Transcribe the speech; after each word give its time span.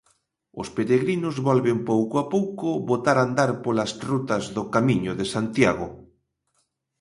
Os 0.61 0.67
peregrinos 0.77 1.35
volven 1.47 1.77
pouco 1.91 2.15
a 2.23 2.25
pouco 2.33 2.67
botar 2.89 3.17
andar 3.27 3.51
polas 3.63 3.91
rutas 4.09 4.43
do 4.55 4.63
Camiño 4.73 5.11
de 5.19 5.25
Santiago. 5.33 5.87